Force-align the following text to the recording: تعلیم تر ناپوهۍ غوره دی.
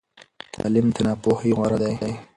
تعلیم 0.53 0.87
تر 0.95 1.01
ناپوهۍ 1.07 1.51
غوره 1.57 1.77
دی. 1.81 2.13